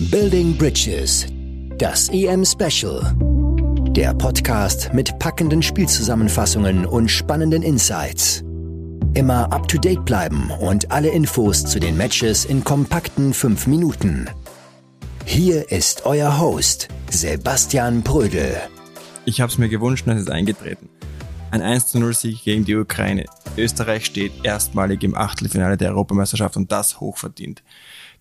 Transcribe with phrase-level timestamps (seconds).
[0.00, 1.24] Building Bridges,
[1.78, 3.14] das EM Special.
[3.90, 8.42] Der Podcast mit packenden Spielzusammenfassungen und spannenden Insights.
[9.14, 14.28] Immer up to date bleiben und alle Infos zu den Matches in kompakten 5 Minuten.
[15.26, 18.56] Hier ist euer Host, Sebastian Brödel.
[19.26, 20.88] Ich habe es mir gewünscht und es ist eingetreten.
[21.52, 23.26] Ein 1-0-Sieg gegen die Ukraine.
[23.56, 27.62] Österreich steht erstmalig im Achtelfinale der Europameisterschaft und das hochverdient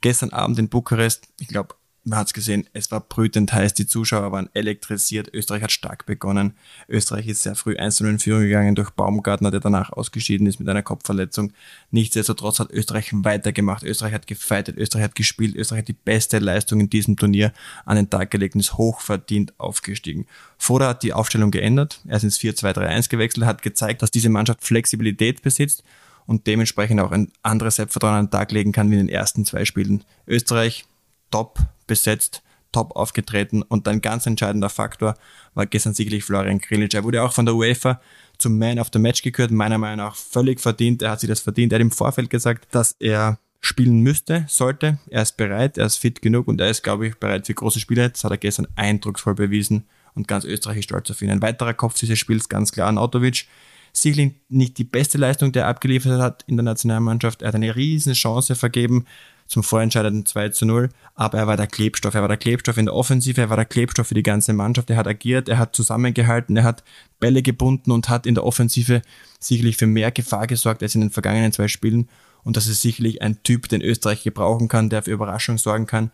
[0.03, 1.75] gestern Abend in Bukarest, ich glaube,
[2.05, 6.05] man hat es gesehen, es war brütend heiß, die Zuschauer waren elektrisiert, Österreich hat stark
[6.05, 6.53] begonnen.
[6.89, 10.67] Österreich ist sehr früh 1 in Führung gegangen durch Baumgartner, der danach ausgeschieden ist mit
[10.67, 11.53] einer Kopfverletzung.
[11.91, 16.81] Nichtsdestotrotz hat Österreich weitergemacht, Österreich hat gefeitet, Österreich hat gespielt, Österreich hat die beste Leistung
[16.81, 17.53] in diesem Turnier
[17.85, 20.27] an den Tag gelegt und ist hochverdient aufgestiegen.
[20.57, 24.65] Foda hat die Aufstellung geändert, er ist ins 4-2-3-1 gewechselt, hat gezeigt, dass diese Mannschaft
[24.65, 25.85] Flexibilität besitzt
[26.25, 29.45] und dementsprechend auch ein anderes Selbstvertrauen an den Tag legen kann wie in den ersten
[29.45, 30.03] zwei Spielen.
[30.27, 30.85] Österreich
[31.31, 35.15] top besetzt, top aufgetreten und ein ganz entscheidender Faktor
[35.53, 36.93] war gestern sicherlich Florian Grilic.
[36.93, 38.01] Er wurde auch von der UEFA
[38.37, 41.01] zum Man of the Match gekürt, meiner Meinung nach völlig verdient.
[41.01, 41.71] Er hat sich das verdient.
[41.71, 44.97] Er hat im Vorfeld gesagt, dass er spielen müsste, sollte.
[45.09, 47.79] Er ist bereit, er ist fit genug und er ist, glaube ich, bereit für große
[47.79, 48.09] Spiele.
[48.09, 49.85] Das hat er gestern eindrucksvoll bewiesen
[50.15, 51.29] und ganz Österreich ist stolz auf ihn.
[51.29, 53.47] Ein weiterer Kopf dieses Spiels, ganz klar, Nautovic
[53.93, 57.41] sicherlich nicht die beste Leistung, die er abgeliefert hat in der Nationalmannschaft.
[57.41, 59.05] Er hat eine riesen Chance vergeben
[59.45, 62.15] zum vorentscheidenden 2 zu 0, aber er war der Klebstoff.
[62.15, 64.89] Er war der Klebstoff in der Offensive, er war der Klebstoff für die ganze Mannschaft.
[64.89, 66.83] Er hat agiert, er hat zusammengehalten, er hat
[67.19, 69.01] Bälle gebunden und hat in der Offensive
[69.39, 72.09] sicherlich für mehr Gefahr gesorgt als in den vergangenen zwei Spielen.
[72.43, 76.11] Und das ist sicherlich ein Typ, den Österreich gebrauchen kann, der für Überraschung sorgen kann.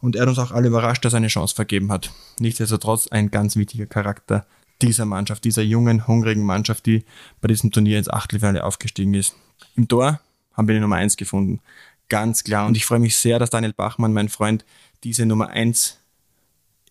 [0.00, 2.10] Und er hat uns auch alle überrascht, dass er eine Chance vergeben hat.
[2.40, 4.44] Nichtsdestotrotz ein ganz wichtiger Charakter
[4.80, 7.04] dieser Mannschaft, dieser jungen, hungrigen Mannschaft, die
[7.40, 9.36] bei diesem Turnier ins Achtelfinale aufgestiegen ist.
[9.76, 10.20] Im Tor
[10.54, 11.60] haben wir die Nummer eins gefunden.
[12.08, 12.66] Ganz klar.
[12.66, 14.64] Und ich freue mich sehr, dass Daniel Bachmann, mein Freund,
[15.04, 15.98] diese Nummer eins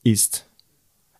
[0.03, 0.45] ist.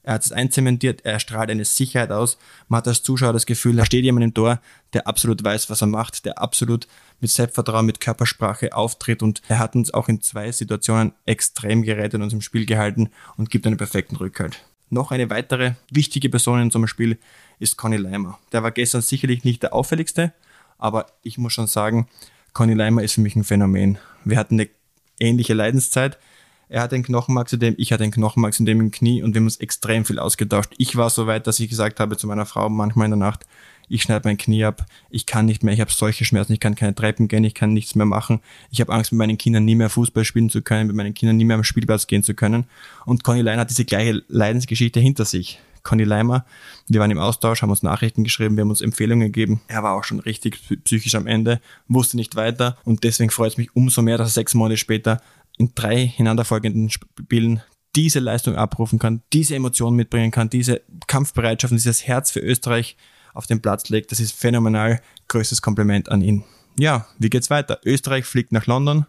[0.03, 2.39] Er hat es einzementiert, er strahlt eine Sicherheit aus.
[2.67, 4.59] Man hat als Zuschauer das Gefühl, da steht jemand im Tor,
[4.93, 6.87] der absolut weiß, was er macht, der absolut
[7.19, 12.19] mit Selbstvertrauen, mit Körpersprache auftritt und er hat uns auch in zwei Situationen extrem gerettet
[12.19, 14.63] uns im Spiel gehalten und gibt einen perfekten Rückhalt.
[14.93, 17.17] Noch eine weitere wichtige Person in einem Spiel
[17.59, 18.39] ist Conny Leimer.
[18.51, 20.33] Der war gestern sicherlich nicht der auffälligste,
[20.77, 22.09] aber ich muss schon sagen,
[22.51, 23.99] Conny Leimer ist für mich ein Phänomen.
[24.25, 24.69] Wir hatten eine
[25.17, 26.17] ähnliche Leidenszeit.
[26.67, 27.03] Er hat ein
[27.57, 30.19] dem, ich hatte ein Knochenmark zu dem im Knie und wir haben uns extrem viel
[30.19, 30.73] ausgetauscht.
[30.77, 33.45] Ich war so weit, dass ich gesagt habe zu meiner Frau manchmal in der Nacht,
[33.91, 36.75] ich schneide mein Knie ab, ich kann nicht mehr, ich habe solche Schmerzen, ich kann
[36.75, 38.39] keine Treppen gehen, ich kann nichts mehr machen.
[38.71, 41.37] Ich habe Angst, mit meinen Kindern nie mehr Fußball spielen zu können, mit meinen Kindern
[41.37, 42.65] nie mehr am Spielplatz gehen zu können.
[43.05, 45.59] Und Conny Leimer hat diese gleiche Leidensgeschichte hinter sich.
[45.83, 46.45] Conny Leimer,
[46.87, 49.61] wir waren im Austausch, haben uns Nachrichten geschrieben, wir haben uns Empfehlungen gegeben.
[49.67, 53.57] Er war auch schon richtig psychisch am Ende, wusste nicht weiter und deswegen freut es
[53.57, 55.21] mich umso mehr, dass er sechs Monate später
[55.57, 57.61] in drei hineinanderfolgenden Spielen
[57.95, 62.95] diese Leistung abrufen kann, diese Emotionen mitbringen kann, diese Kampfbereitschaft und dieses Herz für Österreich
[63.33, 64.11] auf den Platz legt.
[64.11, 65.01] Das ist phänomenal.
[65.27, 66.43] Größtes Kompliment an ihn.
[66.77, 67.79] Ja, wie geht's weiter?
[67.85, 69.05] Österreich fliegt nach London.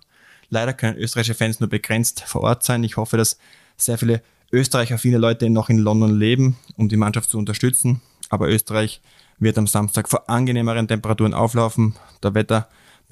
[0.49, 2.85] Leider können österreichische Fans nur begrenzt vor Ort sein.
[2.85, 3.39] Ich hoffe, dass
[3.77, 4.23] sehr viele
[4.53, 8.03] Österreicher, viele Leute noch in London leben, um die Mannschaft zu unterstützen.
[8.29, 9.01] Aber Österreich
[9.39, 11.95] wird am Samstag vor angenehmeren Temperaturen auflaufen.
[12.23, 12.31] Der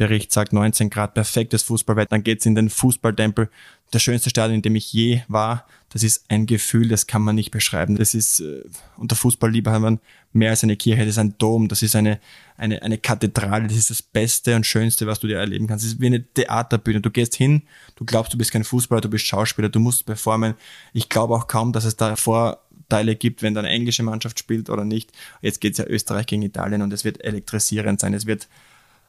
[0.00, 2.10] Wetterbericht sagt 19 Grad, perfektes Fußballwetter.
[2.10, 3.50] Dann geht's in den Fußballtempel
[3.90, 5.66] das schönste Stadion, in dem ich je war.
[5.90, 7.96] Das ist ein Gefühl, das kann man nicht beschreiben.
[7.96, 8.62] Das ist äh,
[8.96, 10.00] unter Fußballliebhabern
[10.32, 11.02] mehr als eine Kirche.
[11.02, 12.20] Das ist ein Dom, das ist eine,
[12.56, 13.66] eine, eine Kathedrale.
[13.66, 15.84] Das ist das Beste und Schönste, was du dir erleben kannst.
[15.84, 17.00] Es ist wie eine Theaterbühne.
[17.00, 17.62] Du gehst hin,
[17.96, 20.54] du glaubst, du bist kein Fußballer, du bist Schauspieler, du musst performen.
[20.92, 24.70] Ich glaube auch kaum, dass es da Vorteile gibt, wenn da eine englische Mannschaft spielt
[24.70, 25.12] oder nicht.
[25.42, 28.14] Jetzt geht's ja Österreich gegen Italien und es wird elektrisierend sein.
[28.14, 28.48] Es wird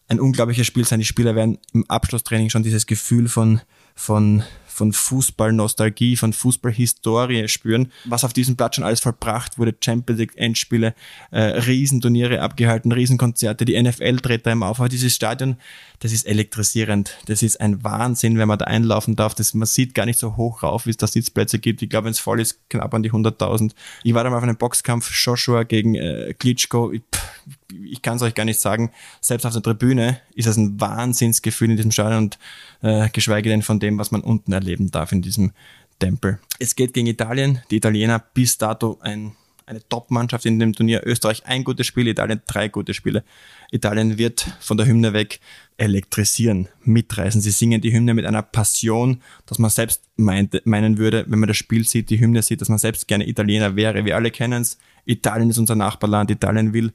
[0.08, 1.00] ein unglaubliches Spiel sein.
[1.00, 3.62] Die Spieler werden im Abschlusstraining schon dieses Gefühl von,
[3.96, 10.20] von, von Fußballnostalgie, von Fußballhistorie spüren, was auf diesem Platz schon alles vollbracht wurde, Champions
[10.20, 10.96] League Endspiele,
[11.32, 14.80] äh, Riesenturniere abgehalten, Riesenkonzerte, die NFL dreht da immer auf.
[14.80, 15.56] Aber dieses Stadion,
[16.00, 17.18] das ist elektrisierend.
[17.28, 19.34] Das ist ein Wahnsinn, wenn man da einlaufen darf.
[19.36, 21.82] Das, man sieht gar nicht so hoch rauf, wie es da Sitzplätze gibt.
[21.82, 23.72] Ich glaube, wenn es voll ist, knapp an die 100.000.
[24.04, 26.92] Ich war da mal auf einem Boxkampf, Joshua gegen äh, Klitschko.
[26.92, 27.02] Ich,
[27.84, 28.92] ich kann es euch gar nicht sagen.
[29.20, 32.40] Selbst auf der Tribüne ist es ein Wahnsinnsgefühl in diesem Stadion und
[32.82, 35.52] äh, geschweige denn von dem, was man unten erleben darf in diesem
[36.00, 36.40] Tempel.
[36.60, 37.62] Es geht gegen Italien.
[37.70, 39.34] Die Italiener bis dato ein,
[39.66, 41.02] eine Top-Mannschaft in dem Turnier.
[41.06, 43.24] Österreich ein gutes Spiel, Italien drei gute Spiele.
[43.72, 45.40] Italien wird von der Hymne weg
[45.78, 47.42] elektrisieren, mitreißen.
[47.42, 51.48] Sie singen die Hymne mit einer Passion, dass man selbst meint, meinen würde, wenn man
[51.48, 54.06] das Spiel sieht, die Hymne sieht, dass man selbst gerne Italiener wäre.
[54.06, 54.78] Wir alle kennen es.
[55.06, 56.30] Italien ist unser Nachbarland.
[56.30, 56.94] Italien will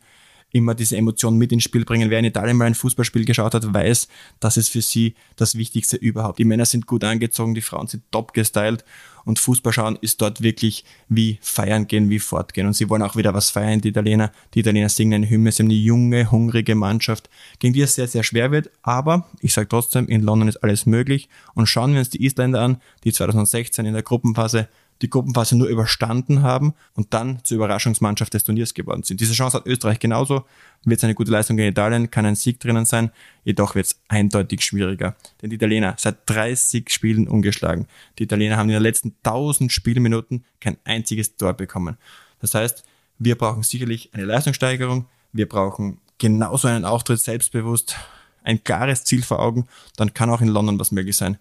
[0.57, 2.11] immer diese Emotionen mit ins Spiel bringen.
[2.11, 4.09] Wer in Italien mal ein Fußballspiel geschaut hat, weiß,
[4.41, 6.39] das ist für sie das Wichtigste überhaupt.
[6.39, 8.85] Die Männer sind gut angezogen, die Frauen sind top gestylt
[9.27, 12.67] und Fußball schauen ist dort wirklich wie feiern gehen, wie fortgehen.
[12.67, 14.33] Und sie wollen auch wieder was feiern, die Italiener.
[14.55, 17.29] Die Italiener singen eine Hymne, sie haben eine junge, hungrige Mannschaft,
[17.59, 18.71] gegen die es sehr, sehr schwer wird.
[18.83, 21.29] Aber ich sage trotzdem, in London ist alles möglich.
[21.55, 24.69] Und schauen wir uns die Isländer an, die 2016 in der Gruppenphase
[25.03, 29.21] die Gruppenphase nur überstanden haben und dann zur Überraschungsmannschaft des Turniers geworden sind.
[29.21, 30.45] Diese Chance hat Österreich genauso.
[30.85, 33.11] Wird es eine gute Leistung gegen Italien, kann ein Sieg drinnen sein,
[33.45, 35.17] jedoch wird es eindeutig schwieriger.
[35.43, 37.87] Denn die Italiener seit 30 Spielen ungeschlagen.
[38.19, 41.97] Die Italiener haben in den letzten 1000 Spielminuten kein einziges Tor bekommen.
[42.41, 42.85] Das heißt,
[43.19, 47.97] wir brauchen sicherlich eine Leistungssteigerung, wir brauchen genauso einen Auftritt selbstbewusst,
[48.43, 49.67] ein klares Ziel vor Augen,
[49.97, 51.37] dann kann auch in London was möglich sein.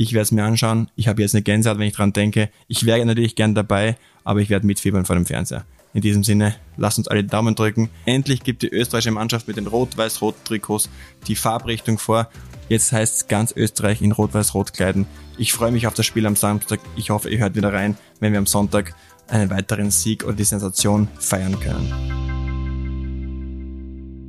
[0.00, 0.88] Ich werde es mir anschauen.
[0.96, 2.48] Ich habe jetzt eine Gänsehaut, wenn ich dran denke.
[2.68, 5.66] Ich wäre natürlich gern dabei, aber ich werde mitfiebern vor dem Fernseher.
[5.92, 7.90] In diesem Sinne, lasst uns alle Daumen drücken.
[8.06, 10.88] Endlich gibt die österreichische Mannschaft mit den rot-weiß-roten Trikots
[11.26, 12.30] die Farbrichtung vor.
[12.70, 15.04] Jetzt heißt es ganz Österreich in rot-weiß-rot kleiden.
[15.36, 16.80] Ich freue mich auf das Spiel am Samstag.
[16.96, 18.94] Ich hoffe, ihr hört wieder rein, wenn wir am Sonntag
[19.28, 21.92] einen weiteren Sieg oder die Sensation feiern können.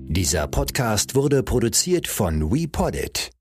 [0.10, 3.32] Dieser Podcast wurde produziert von WePoddit.